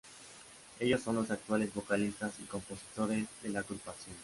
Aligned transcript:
Ellos 0.79 1.03
son 1.03 1.17
los 1.17 1.29
actuales 1.29 1.71
vocalistas 1.75 2.33
y 2.39 2.45
compositores 2.45 3.27
de 3.43 3.49
la 3.49 3.59
agrupación. 3.59 4.15